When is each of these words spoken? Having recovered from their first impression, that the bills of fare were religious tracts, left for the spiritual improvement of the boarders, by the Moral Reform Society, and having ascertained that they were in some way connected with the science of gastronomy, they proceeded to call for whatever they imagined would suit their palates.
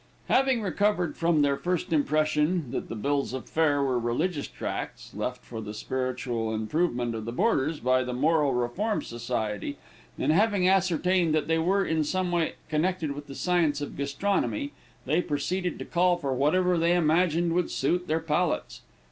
Having 0.29 0.63
recovered 0.63 1.15
from 1.15 1.43
their 1.43 1.55
first 1.57 1.93
impression, 1.93 2.71
that 2.71 2.89
the 2.89 2.95
bills 2.95 3.33
of 3.33 3.47
fare 3.47 3.83
were 3.83 3.99
religious 3.99 4.47
tracts, 4.47 5.13
left 5.13 5.43
for 5.45 5.61
the 5.61 5.75
spiritual 5.75 6.55
improvement 6.55 7.13
of 7.13 7.25
the 7.25 7.31
boarders, 7.31 7.79
by 7.79 8.03
the 8.03 8.11
Moral 8.11 8.51
Reform 8.55 9.03
Society, 9.03 9.77
and 10.17 10.31
having 10.31 10.67
ascertained 10.67 11.35
that 11.35 11.47
they 11.47 11.59
were 11.59 11.85
in 11.85 12.03
some 12.03 12.31
way 12.31 12.53
connected 12.67 13.11
with 13.11 13.27
the 13.27 13.35
science 13.35 13.79
of 13.79 13.95
gastronomy, 13.95 14.71
they 15.05 15.21
proceeded 15.21 15.77
to 15.77 15.85
call 15.85 16.17
for 16.17 16.33
whatever 16.33 16.79
they 16.79 16.95
imagined 16.95 17.53
would 17.53 17.69
suit 17.69 18.07
their 18.07 18.19
palates. 18.19 18.81